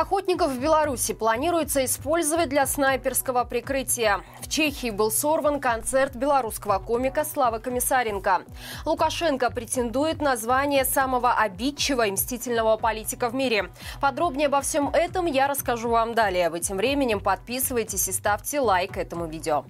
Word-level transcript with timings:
Охотников 0.00 0.52
в 0.52 0.60
Беларуси 0.60 1.12
планируется 1.12 1.84
использовать 1.84 2.50
для 2.50 2.66
снайперского 2.66 3.42
прикрытия. 3.42 4.20
В 4.40 4.48
Чехии 4.48 4.90
был 4.90 5.10
сорван 5.10 5.58
концерт 5.58 6.14
белорусского 6.14 6.78
комика 6.78 7.24
Славы 7.24 7.58
Комиссаренко. 7.58 8.42
Лукашенко 8.86 9.50
претендует 9.50 10.22
на 10.22 10.36
звание 10.36 10.84
самого 10.84 11.32
обидчивого 11.32 12.06
и 12.06 12.12
мстительного 12.12 12.76
политика 12.76 13.28
в 13.28 13.34
мире. 13.34 13.70
Подробнее 14.00 14.46
обо 14.46 14.60
всем 14.60 14.88
этом 14.90 15.26
я 15.26 15.48
расскажу 15.48 15.88
вам 15.88 16.14
далее. 16.14 16.48
Вы 16.48 16.60
тем 16.60 16.76
временем 16.76 17.18
подписывайтесь 17.18 18.06
и 18.06 18.12
ставьте 18.12 18.60
лайк 18.60 18.96
этому 18.96 19.26
видео. 19.26 19.64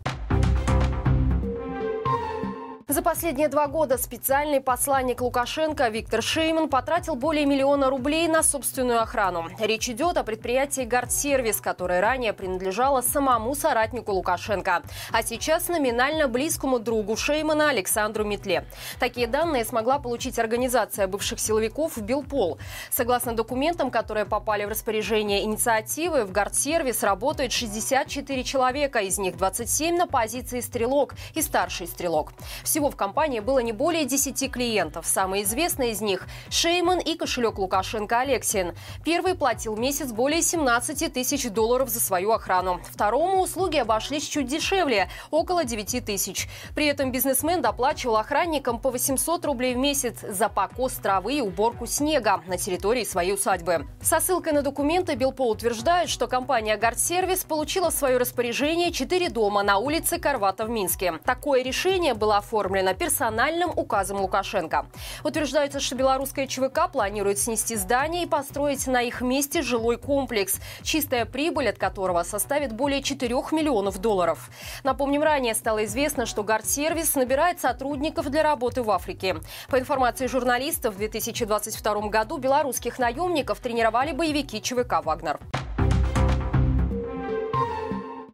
За 2.91 3.03
последние 3.03 3.49
два 3.49 3.67
года 3.67 3.99
специальный 3.99 4.63
посланник 4.63 5.21
Лукашенко 5.21 5.89
Виктор 5.89 6.23
Шейман 6.23 6.71
потратил 6.71 7.17
более 7.17 7.45
миллиона 7.45 7.91
рублей 7.91 8.29
на 8.29 8.43
собственную 8.43 9.03
охрану. 9.03 9.51
Речь 9.59 9.91
идет 9.91 10.17
о 10.17 10.25
предприятии 10.25 10.87
«Гардсервис», 10.87 11.61
которое 11.61 12.01
ранее 12.01 12.33
принадлежало 12.33 13.03
самому 13.03 13.55
соратнику 13.55 14.13
Лукашенко, 14.13 14.81
а 15.13 15.23
сейчас 15.23 15.69
номинально 15.69 16.29
близкому 16.29 16.79
другу 16.79 17.15
Шеймана 17.15 17.69
Александру 17.69 18.25
Метле. 18.25 18.65
Такие 18.99 19.27
данные 19.27 19.67
смогла 19.67 19.99
получить 19.99 20.39
организация 20.39 21.07
бывших 21.07 21.41
силовиков 21.41 21.99
«Билпол». 21.99 22.59
Согласно 22.91 23.35
документам, 23.35 23.91
которые 23.91 24.25
попали 24.25 24.65
в 24.65 24.71
распоряжение 24.71 25.45
инициативы, 25.45 26.25
в 26.25 26.33
«Гардсервис» 26.33 27.03
работает 27.03 27.53
64 27.53 28.45
человека, 28.45 29.01
из 29.01 29.19
них 29.19 29.37
27 29.37 29.95
на 29.95 30.07
позиции 30.07 30.61
«Стрелок» 30.61 31.17
и 31.35 31.43
«Старший 31.43 31.87
стрелок». 31.87 32.33
Всего 32.65 32.78
всего 32.79 32.91
в 32.91 32.97
компании 32.97 33.41
было 33.41 33.59
не 33.59 33.73
более 33.73 34.05
10 34.05 34.53
клиентов. 34.53 35.05
Самые 35.05 35.43
известные 35.43 35.91
из 35.91 36.01
них– 36.01 36.29
Шейман 36.49 37.01
и 37.01 37.17
кошелек 37.17 37.59
Лукашенко 37.59 38.21
Алексин. 38.21 38.73
Первый 39.05 39.35
платил 39.35 39.77
месяц 39.77 40.13
более 40.13 40.43
17 40.43 41.13
тысяч 41.13 41.51
долларов 41.51 41.89
за 41.89 41.99
свою 41.99 42.31
охрану. 42.31 42.81
Второму 42.89 43.43
услуги 43.43 43.79
обошлись 43.79 44.29
чуть 44.29 44.47
дешевле– 44.47 45.11
около 45.33 45.65
9 45.65 46.05
тысяч. 46.05 46.49
При 46.77 46.87
этом 46.87 47.11
бизнесмен 47.11 47.63
доплачивал 47.63 48.19
охранникам 48.19 48.79
по 48.79 48.91
800 48.91 49.45
рублей 49.47 49.75
в 49.75 49.79
месяц 49.79 50.21
за 50.21 50.49
покос 50.49 50.93
травы 50.93 51.39
и 51.39 51.41
уборку 51.41 51.85
снега 51.85 52.43
на 52.47 52.59
территории 52.59 53.03
своей 53.03 53.33
усадьбы. 53.33 53.89
Со 54.01 54.21
ссылкой 54.21 54.53
на 54.53 54.63
документы 54.63 55.17
Билпо 55.17 55.43
утверждает, 55.43 56.11
что 56.11 56.29
компания 56.29 56.77
«Гардсервис» 56.77 57.43
получила 57.43 57.91
в 57.91 57.95
свое 57.95 58.19
распоряжение 58.19 58.93
4 58.93 59.31
дома 59.31 59.65
на 59.65 59.79
улице 59.79 60.21
Карвата 60.21 60.65
в 60.65 60.71
Минске. 60.71 61.15
Такое 61.25 61.65
решение 61.65 62.15
было 62.15 62.37
оформлено 62.37 62.68
оформлена 62.69 62.93
персональным 62.93 63.71
указом 63.75 64.21
Лукашенко. 64.21 64.87
Утверждается, 65.25 65.81
что 65.81 65.97
белорусская 65.97 66.47
ЧВК 66.47 66.91
планирует 66.93 67.39
снести 67.39 67.77
здание 67.77 68.25
и 68.25 68.27
построить 68.27 68.87
на 68.87 69.01
их 69.01 69.23
месте 69.23 69.63
жилой 69.63 69.97
комплекс, 69.97 70.61
чистая 70.83 71.25
прибыль 71.25 71.71
от 71.71 71.79
которого 71.79 72.23
составит 72.25 72.73
более 72.73 73.03
4 73.03 73.35
миллионов 73.53 73.99
долларов. 73.99 74.51
Напомним, 74.85 75.23
ранее 75.23 75.55
стало 75.55 75.87
известно, 75.87 76.27
что 76.27 76.43
Гардсервис 76.45 77.15
набирает 77.15 77.61
сотрудников 77.61 78.29
для 78.31 78.43
работы 78.43 78.83
в 78.83 78.91
Африке. 78.91 79.37
По 79.71 79.79
информации 79.79 80.27
журналистов, 80.27 80.95
в 80.95 80.99
2022 80.99 82.09
году 82.09 82.37
белорусских 82.37 82.99
наемников 82.99 83.61
тренировали 83.61 84.13
боевики 84.13 84.61
ЧВК 84.61 85.03
«Вагнер». 85.03 85.39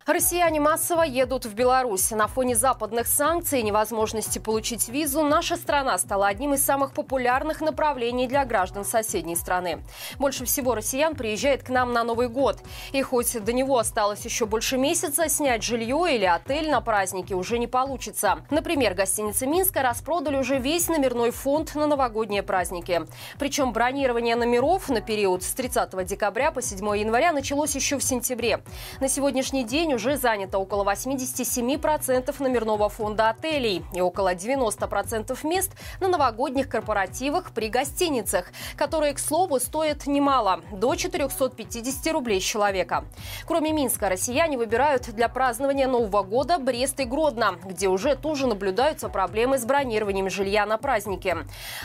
Россияне 0.06 0.60
массово 0.60 1.00
едут 1.00 1.46
в 1.46 1.54
Беларусь. 1.54 2.10
На 2.10 2.26
фоне 2.26 2.54
западных 2.54 3.06
санкций 3.06 3.60
и 3.60 3.62
невозможности 3.62 4.38
получить 4.38 4.90
визу 4.90 5.22
наша 5.22 5.56
страна 5.56 5.96
стала 5.96 6.26
одним 6.26 6.52
из 6.52 6.62
самых 6.62 6.92
популярных 6.92 7.62
направлений 7.62 8.28
для 8.28 8.44
граждан 8.44 8.84
соседней 8.84 9.34
страны. 9.34 9.82
Больше 10.18 10.44
всего 10.44 10.74
россиян 10.74 11.14
приезжает 11.14 11.62
к 11.62 11.70
нам 11.70 11.94
на 11.94 12.04
Новый 12.04 12.28
год. 12.28 12.58
И 12.92 13.00
хоть 13.00 13.42
до 13.42 13.54
него 13.54 13.78
осталось 13.78 14.22
еще 14.26 14.44
больше 14.44 14.76
месяца, 14.76 15.26
снять 15.30 15.62
жилье 15.62 16.04
или 16.14 16.26
отель 16.26 16.70
на 16.70 16.82
праздники 16.82 17.32
уже 17.32 17.58
не 17.58 17.66
получится. 17.66 18.44
Например, 18.50 18.92
гостиницы 18.92 19.46
Минска 19.46 19.80
распродали 19.80 20.36
уже 20.36 20.58
весь 20.58 20.88
номерной 20.88 21.30
фонд 21.30 21.74
на 21.76 21.86
новогодние 21.86 22.42
праздники. 22.42 23.06
Причем 23.38 23.72
бронирование 23.72 24.36
номеров 24.36 24.90
на 24.90 25.00
период 25.00 25.42
с 25.42 25.54
30 25.54 26.04
декабря 26.04 26.50
по 26.50 26.60
7 26.60 26.78
января 26.98 27.32
началось 27.32 27.74
еще 27.74 27.96
в 27.96 28.04
сентябре. 28.04 28.60
На 29.00 29.08
сегодняшний 29.08 29.64
день 29.64 29.93
уже 29.94 30.16
занято 30.16 30.58
около 30.58 30.84
87% 30.84 32.34
номерного 32.42 32.88
фонда 32.88 33.30
отелей 33.30 33.84
и 33.94 34.00
около 34.00 34.34
90% 34.34 35.38
мест 35.46 35.72
на 36.00 36.08
новогодних 36.08 36.68
корпоративах 36.68 37.52
при 37.52 37.68
гостиницах, 37.68 38.46
которые, 38.76 39.14
к 39.14 39.18
слову, 39.18 39.60
стоят 39.60 40.06
немало– 40.06 40.60
до 40.72 40.94
450 40.94 42.12
рублей 42.12 42.40
с 42.40 42.44
человека. 42.44 43.04
Кроме 43.46 43.72
Минска, 43.72 44.08
россияне 44.08 44.58
выбирают 44.58 45.10
для 45.14 45.28
празднования 45.28 45.86
Нового 45.86 46.22
года 46.22 46.58
Брест 46.58 47.00
и 47.00 47.04
Гродно, 47.04 47.56
где 47.64 47.88
уже 47.88 48.16
тоже 48.16 48.46
наблюдаются 48.46 49.08
проблемы 49.08 49.58
с 49.58 49.64
бронированием 49.64 50.28
жилья 50.28 50.66
на 50.66 50.78
праздники. 50.78 51.36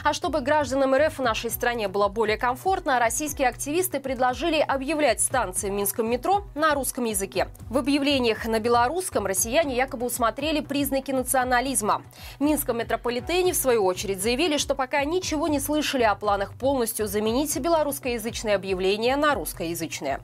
А 0.03 0.13
чтобы 0.13 0.41
гражданам 0.41 0.95
РФ 0.95 1.19
в 1.19 1.21
нашей 1.21 1.51
стране 1.51 1.87
было 1.87 2.07
более 2.07 2.37
комфортно, 2.37 2.99
российские 2.99 3.47
активисты 3.47 3.99
предложили 3.99 4.59
объявлять 4.59 5.21
станции 5.21 5.69
в 5.69 5.73
Минском 5.73 6.09
метро 6.09 6.43
на 6.55 6.73
русском 6.73 7.05
языке. 7.05 7.47
В 7.69 7.77
объявлении 7.77 7.98
объявлениях 7.99 8.45
на 8.45 8.59
белорусском 8.59 9.25
россияне 9.25 9.75
якобы 9.75 10.05
усмотрели 10.05 10.61
признаки 10.61 11.11
национализма. 11.11 12.01
В 12.39 12.43
Минском 12.43 12.77
метрополитене, 12.77 13.51
в 13.51 13.57
свою 13.57 13.83
очередь, 13.83 14.21
заявили, 14.21 14.57
что 14.57 14.73
пока 14.73 15.03
ничего 15.03 15.49
не 15.49 15.59
слышали 15.59 16.03
о 16.03 16.15
планах 16.15 16.53
полностью 16.53 17.07
заменить 17.07 17.57
белорусскоязычные 17.59 18.55
объявления 18.55 19.17
на 19.17 19.35
русскоязычные. 19.35 20.21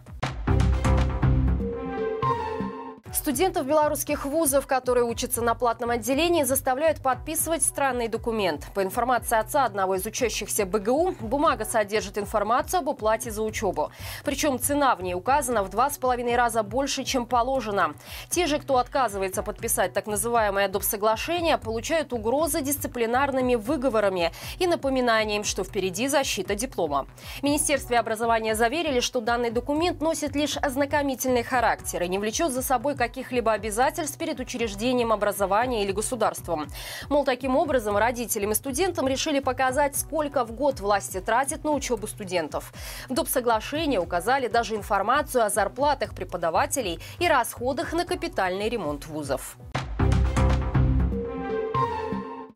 Студентов 3.26 3.66
белорусских 3.66 4.24
вузов, 4.24 4.68
которые 4.68 5.04
учатся 5.04 5.42
на 5.42 5.56
платном 5.56 5.90
отделении, 5.90 6.44
заставляют 6.44 7.02
подписывать 7.02 7.64
странный 7.64 8.08
документ. 8.08 8.68
По 8.76 8.84
информации 8.84 9.36
отца 9.36 9.66
одного 9.66 9.96
из 9.96 10.06
учащихся 10.06 10.64
БГУ, 10.68 11.16
бумага 11.22 11.66
содержит 11.66 12.20
информацию 12.20 12.82
об 12.82 12.88
уплате 12.88 13.32
за 13.32 13.42
учебу. 13.42 13.90
Причем 14.24 14.60
цена 14.60 14.96
в 14.96 15.02
ней 15.02 15.16
указана 15.16 15.64
в 15.64 15.72
два 15.72 15.90
с 15.90 15.98
половиной 15.98 16.36
раза 16.36 16.62
больше, 16.62 17.04
чем 17.04 17.26
положено. 17.26 17.96
Те 18.30 18.46
же, 18.46 18.60
кто 18.60 18.78
отказывается 18.78 19.42
подписать 19.42 19.92
так 19.92 20.06
называемое 20.06 20.68
доп. 20.68 20.84
соглашение, 20.84 21.58
получают 21.58 22.14
угрозы 22.14 22.62
дисциплинарными 22.62 23.56
выговорами 23.56 24.34
и 24.60 24.68
напоминанием, 24.68 25.44
что 25.44 25.64
впереди 25.64 26.08
защита 26.08 26.54
диплома. 26.54 27.08
Министерстве 27.42 27.98
образования 27.98 28.54
заверили, 28.54 29.00
что 29.00 29.20
данный 29.20 29.50
документ 29.50 30.00
носит 30.00 30.36
лишь 30.36 30.58
ознакомительный 30.58 31.42
характер 31.42 32.04
и 32.04 32.08
не 32.08 32.20
влечет 32.20 32.52
за 32.52 32.62
собой 32.62 32.94
каких-либо 33.16 33.54
обязательств 33.54 34.18
перед 34.18 34.42
учреждением 34.42 35.14
образования 35.14 35.86
или 35.86 35.94
государством. 35.94 36.68
Мол, 37.08 37.24
таким 37.24 37.56
образом 37.56 37.96
родителям 37.96 38.52
и 38.52 38.56
студентам 38.56 39.08
решили 39.08 39.40
показать, 39.40 39.96
сколько 39.96 40.44
в 40.44 40.52
год 40.52 40.82
власти 40.82 41.22
тратят 41.22 41.64
на 41.64 41.72
учебу 41.72 42.08
студентов. 42.08 42.74
В 43.08 43.14
доп. 43.14 43.30
соглашении 43.30 43.98
указали 43.98 44.50
даже 44.50 44.76
информацию 44.76 45.46
о 45.46 45.50
зарплатах 45.50 46.14
преподавателей 46.14 47.00
и 47.20 47.28
расходах 47.30 47.94
на 47.94 48.04
капитальный 48.04 48.68
ремонт 48.68 49.06
вузов. 49.06 49.58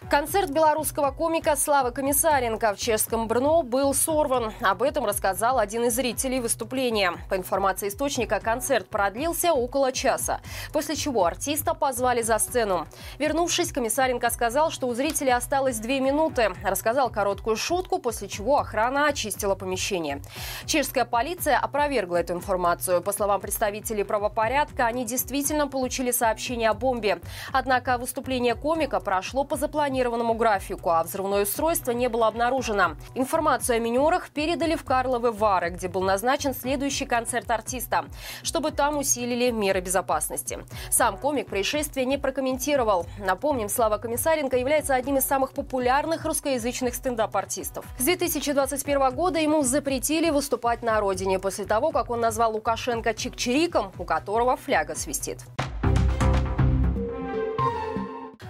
Концерт 0.10 0.50
белорусского 0.50 1.12
комика 1.12 1.56
Славы 1.56 1.92
Комиссаренко 1.92 2.74
в 2.74 2.80
чешском 2.80 3.28
Брно 3.28 3.62
был 3.62 3.94
сорван. 3.94 4.54
Об 4.60 4.82
этом 4.82 5.06
рассказал 5.06 5.60
один 5.60 5.84
из 5.84 5.94
зрителей 5.94 6.40
выступления. 6.40 7.14
По 7.30 7.36
информации 7.36 7.90
источника, 7.90 8.40
концерт 8.40 8.88
продлился 8.88 9.54
около 9.54 9.92
часа, 9.92 10.42
после 10.74 10.96
чего 10.96 11.26
артиста 11.26 11.76
позвали 11.76 12.24
за 12.24 12.40
сцену. 12.40 12.88
Вернувшись, 13.20 13.72
Комиссаренко 13.72 14.32
сказал, 14.32 14.72
что 14.72 14.88
у 14.88 14.96
зрителей 14.96 15.32
осталось 15.32 15.78
две 15.78 16.00
минуты. 16.00 16.56
Рассказал 16.64 17.12
короткую 17.12 17.56
шутку, 17.56 18.00
после 18.00 18.28
чего 18.28 18.58
охрана 18.58 19.10
очистила 19.10 19.54
помещение. 19.54 20.24
Чешская 20.66 21.06
полиция 21.06 21.60
опровергла 21.60 22.18
эту 22.18 22.34
информацию. 22.34 23.04
По 23.04 23.12
словам 23.12 23.42
представителей 23.42 24.04
правопорядка, 24.04 24.88
они 24.88 25.06
действительно 25.06 25.68
получили 25.68 26.10
сообщение 26.10 26.72
о 26.72 26.74
бомбе. 26.74 27.20
Однако 27.54 28.00
выступление 28.00 28.56
комика 28.56 29.00
прошло 29.00 29.44
по 29.44 29.56
запланированному 29.56 29.99
запланированному 30.00 30.34
графику, 30.34 30.90
а 30.92 31.04
взрывное 31.04 31.44
устройство 31.44 31.92
не 31.92 32.08
было 32.08 32.28
обнаружено. 32.28 32.96
Информацию 33.16 33.78
о 33.78 33.80
минерах 33.80 34.30
передали 34.30 34.76
в 34.76 34.84
Карловы 34.84 35.32
Вары, 35.32 35.72
где 35.72 35.88
был 35.88 36.02
назначен 36.02 36.54
следующий 36.54 37.06
концерт 37.06 37.52
артиста, 37.52 38.06
чтобы 38.44 38.72
там 38.72 38.98
усилили 38.98 39.52
меры 39.52 39.82
безопасности. 39.82 40.60
Сам 40.90 41.18
комик 41.18 41.48
происшествия 41.48 42.06
не 42.06 42.18
прокомментировал. 42.18 43.06
Напомним, 43.20 43.68
Слава 43.70 43.98
Комиссаренко 43.98 44.58
является 44.58 44.96
одним 44.96 45.18
из 45.18 45.26
самых 45.26 45.52
популярных 45.52 46.26
русскоязычных 46.26 46.96
стендап-артистов. 46.96 47.86
С 47.98 48.04
2021 48.04 49.12
года 49.12 49.40
ему 49.40 49.64
запретили 49.64 50.30
выступать 50.30 50.82
на 50.82 51.00
родине 51.00 51.40
после 51.40 51.66
того, 51.66 51.92
как 51.92 52.10
он 52.10 52.22
назвал 52.22 52.54
Лукашенко 52.54 53.10
чик-чириком, 53.10 53.92
у 53.98 54.06
которого 54.06 54.56
фляга 54.56 54.96
свистит. 54.96 55.40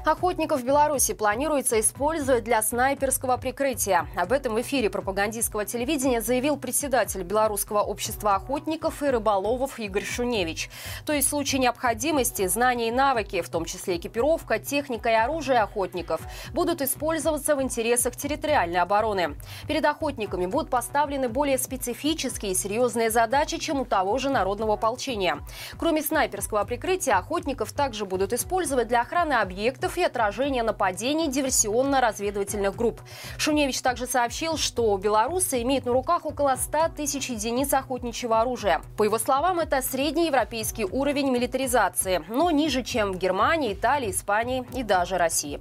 Охотников 0.10 0.62
в 0.62 0.66
Беларуси 0.66 1.14
планируется 1.14 1.80
использовать 1.80 2.44
для 2.44 2.64
снайперского 2.64 3.38
прикрытия. 3.38 4.08
Об 4.16 4.32
этом 4.32 4.56
в 4.56 4.62
эфире 4.62 4.90
пропагандистского 4.90 5.66
телевидения 5.66 6.20
заявил 6.20 6.58
председатель 6.58 7.22
Белорусского 7.22 7.82
общества 7.82 8.34
охотников 8.34 9.04
и 9.04 9.10
рыболовов 9.12 9.78
Игорь 9.78 10.04
Шуневич. 10.04 10.72
То 11.06 11.14
есть 11.14 11.28
в 11.28 11.30
случае 11.30 11.62
необходимости 11.62 12.48
знания 12.48 12.88
и 12.88 12.92
навыки, 12.92 13.42
в 13.42 13.50
том 13.50 13.66
числе 13.66 13.98
экипировка, 13.98 14.58
техника 14.58 15.10
и 15.10 15.14
оружие 15.14 15.60
охотников, 15.60 16.22
будут 16.54 16.82
использоваться 16.82 17.56
в 17.56 17.62
интересах 17.62 18.16
территориальной 18.16 18.80
обороны. 18.80 19.36
Перед 19.68 19.86
охотниками 19.86 20.48
будут 20.48 20.72
поставлены 20.72 21.30
более 21.30 21.60
специфические 21.60 22.54
и 22.54 22.56
серьезные 22.56 23.12
задачи, 23.12 23.60
чем 23.60 23.82
у 23.82 23.86
того 23.86 24.18
же 24.18 24.32
народного 24.32 24.74
ополчения. 24.74 25.38
Кроме 25.78 26.02
снайперского 26.02 26.64
прикрытия, 26.64 27.20
охотников 27.20 27.74
также 27.74 28.06
будут 28.06 28.34
использовать 28.34 28.88
для 28.88 29.02
охраны 29.02 29.34
объектов 29.34 29.99
и 30.00 30.04
отражения 30.04 30.64
нападений 30.64 31.28
диверсионно-разведывательных 31.30 32.76
групп. 32.76 33.02
Шуневич 33.38 33.82
также 33.82 34.08
сообщил, 34.08 34.58
что 34.58 34.96
белорусы 34.98 35.62
имеют 35.62 35.86
на 35.86 35.94
руках 35.94 36.26
около 36.26 36.56
100 36.56 36.90
тысяч 36.96 37.30
единиц 37.30 37.74
охотничьего 37.74 38.42
оружия. 38.42 38.82
По 38.98 39.04
его 39.04 39.18
словам, 39.18 39.60
это 39.60 39.82
средний 39.82 40.28
европейский 40.28 40.86
уровень 40.86 41.30
милитаризации, 41.32 42.24
но 42.28 42.52
ниже, 42.52 42.84
чем 42.84 43.14
в 43.14 43.18
Германии, 43.18 43.74
Италии, 43.74 44.12
Испании 44.12 44.66
и 44.74 44.84
даже 44.84 45.18
России. 45.18 45.60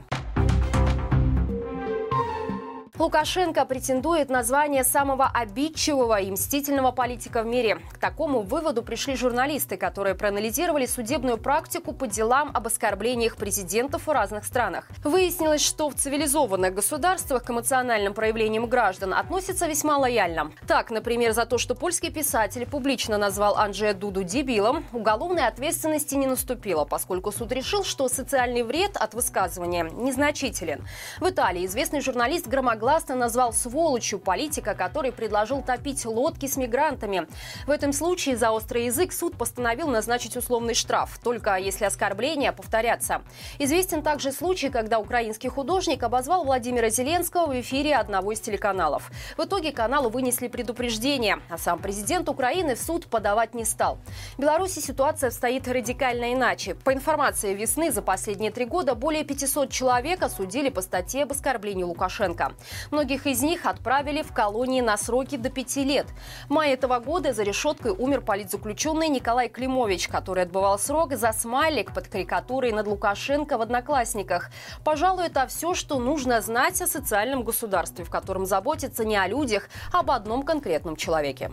Лукашенко 2.99 3.65
претендует 3.65 4.29
на 4.29 4.43
звание 4.43 4.83
самого 4.83 5.31
обидчивого 5.33 6.21
и 6.21 6.33
мстительного 6.33 6.91
политика 6.91 7.45
в 7.45 7.47
мире. 7.47 7.79
К 7.93 7.99
такому 7.99 8.41
выводу 8.41 8.83
пришли 8.83 9.15
журналисты, 9.15 9.77
которые 9.77 10.17
проанализировали 10.17 10.85
судебную 10.85 11.39
практику 11.39 11.93
по 11.93 12.09
делам 12.09 12.50
об 12.53 12.67
оскорблениях 12.67 13.37
президентов 13.37 14.09
в 14.09 14.11
разных 14.11 14.45
странах. 14.45 14.89
Выяснилось, 15.05 15.65
что 15.65 15.91
в 15.91 15.95
цивилизованных 15.95 16.75
государствах 16.75 17.45
к 17.45 17.50
эмоциональным 17.50 18.15
проявлениям 18.15 18.67
граждан 18.67 19.15
относятся 19.15 19.69
весьма 19.69 19.97
лояльно. 19.97 20.51
Так, 20.67 20.91
например, 20.91 21.33
за 21.35 21.47
то, 21.47 21.56
что 21.56 21.77
польский 21.77 22.11
писатель 22.11 22.67
публично 22.67 23.17
назвал 23.17 23.59
Анджея 23.59 23.94
Дуду 23.94 24.25
дебилом, 24.25 24.85
уголовной 24.93 25.47
ответственности 25.47 26.17
не 26.17 26.27
наступило, 26.27 26.85
поскольку 26.85 27.31
суд 27.31 27.53
решил, 27.53 27.85
что 27.85 28.09
социальный 28.09 28.65
вред 28.65 28.97
от 28.97 29.15
высказывания 29.15 29.85
незначителен. 29.85 30.85
В 31.21 31.29
Италии 31.29 31.65
известный 31.65 32.01
журналист 32.01 32.49
громогласно 32.49 32.88
громогласно 32.88 33.17
назвал 33.17 33.52
сволочью 33.52 34.19
политика, 34.19 34.75
который 34.75 35.12
предложил 35.12 35.61
топить 35.61 36.06
лодки 36.06 36.46
с 36.46 36.56
мигрантами. 36.56 37.26
В 37.67 37.70
этом 37.70 37.93
случае 37.93 38.38
за 38.38 38.50
острый 38.50 38.87
язык 38.87 39.12
суд 39.12 39.37
постановил 39.37 39.88
назначить 39.88 40.38
условный 40.38 40.73
штраф, 40.73 41.20
только 41.23 41.56
если 41.56 41.85
оскорбления 41.85 42.50
повторятся. 42.50 43.20
Известен 43.58 44.02
также 44.02 44.32
случай, 44.32 44.70
когда 44.70 45.00
украинский 45.00 45.50
художник 45.50 46.02
обозвал 46.02 46.44
Владимира 46.44 46.88
Зеленского 46.88 47.46
в 47.46 47.61
эфире 47.61 47.94
одного 47.94 48.32
из 48.32 48.40
телеканалов. 48.40 49.11
В 49.37 49.44
итоге 49.44 49.70
каналу 49.73 50.08
вынесли 50.08 50.49
предупреждение, 50.49 51.41
а 51.50 51.58
сам 51.58 51.81
президент 51.81 52.31
Украины 52.31 52.75
в 52.75 52.81
суд 52.81 53.06
подавать 53.06 53.52
не 53.52 53.67
стал. 53.67 53.99
В 54.38 54.41
Беларуси 54.41 54.81
ситуация 54.81 55.31
стоит 55.31 55.69
радикально 55.69 56.32
иначе. 56.32 56.75
По 56.75 56.94
информации 56.94 57.52
весны, 57.52 57.93
за 57.93 58.00
последние 58.00 58.50
три 58.50 58.64
года 58.64 58.94
более 58.94 59.25
500 59.25 59.69
человек 59.70 60.23
осудили 60.23 60.70
по 60.70 60.81
статье 60.81 61.25
об 61.25 61.32
оскорблении 61.32 61.84
Лукашенко. 61.84 62.55
Многих 62.91 63.27
из 63.27 63.43
них 63.43 63.67
отправили 63.67 64.23
в 64.23 64.33
колонии 64.33 64.81
на 64.81 64.97
сроки 64.97 65.37
до 65.37 65.51
пяти 65.51 65.85
лет. 65.85 66.07
В 66.49 66.51
мае 66.51 66.75
этого 66.75 66.99
года 66.99 67.33
за 67.33 67.43
решеткой 67.43 67.93
умер 67.93 68.23
политзаключенный 68.23 69.09
Николай 69.09 69.49
Климович, 69.49 70.09
который 70.09 70.45
отбывал 70.45 70.79
срок 70.79 71.15
за 71.15 71.33
смайлик 71.33 71.93
под 71.93 72.09
карикатурой 72.09 72.73
над 72.73 72.87
Лукашенко 72.87 73.59
в 73.59 73.63
«Одноклассниках». 73.63 74.51
Пожалуй, 74.85 75.27
это 75.27 75.47
все, 75.47 75.75
что 75.75 75.99
нужно 75.99 76.41
знать 76.41 76.81
о 76.81 76.87
социальном 76.87 77.43
государстве, 77.43 78.05
в 78.05 78.11
котором 78.11 78.47
заботится 78.47 79.05
не 79.05 79.17
о 79.17 79.27
людях, 79.27 79.69
а 79.93 80.01
об 80.01 80.11
одном 80.11 80.43
конкретном 80.43 80.97
человеке. 80.97 81.51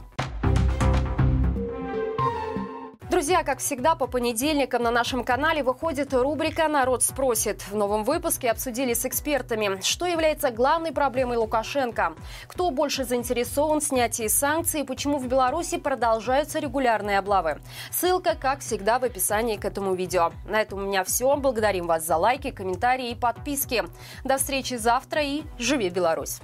Друзья, 3.16 3.46
как 3.46 3.60
всегда, 3.60 3.96
по 3.96 4.08
понедельникам 4.08 4.84
на 4.84 4.92
нашем 4.92 5.24
канале 5.24 5.64
выходит 5.64 6.14
рубрика 6.14 6.68
«Народ 6.68 7.02
спросит». 7.02 7.62
В 7.62 7.74
новом 7.74 8.04
выпуске 8.04 8.52
обсудили 8.52 8.94
с 8.94 9.06
экспертами, 9.06 9.80
что 9.82 10.06
является 10.06 10.52
главной 10.52 10.92
проблемой 10.92 11.38
Лукашенко, 11.38 12.14
кто 12.46 12.72
больше 12.72 13.06
заинтересован 13.06 13.80
в 13.80 13.86
снятии 13.86 14.28
санкций 14.28 14.82
и 14.82 14.84
почему 14.84 15.18
в 15.18 15.28
Беларуси 15.28 15.78
продолжаются 15.78 16.60
регулярные 16.60 17.20
облавы. 17.20 17.62
Ссылка, 17.90 18.36
как 18.36 18.60
всегда, 18.60 19.00
в 19.00 19.06
описании 19.06 19.56
к 19.56 19.64
этому 19.64 19.96
видео. 19.96 20.34
На 20.46 20.62
этом 20.62 20.80
у 20.80 20.86
меня 20.86 21.06
все. 21.06 21.38
Благодарим 21.38 21.88
вас 21.88 22.06
за 22.06 22.18
лайки, 22.18 22.52
комментарии 22.52 23.12
и 23.12 23.16
подписки. 23.16 23.86
До 24.26 24.36
встречи 24.36 24.74
завтра 24.74 25.24
и 25.24 25.44
живи 25.58 25.88
Беларусь! 25.90 26.42